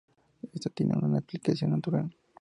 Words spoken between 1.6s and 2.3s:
natural.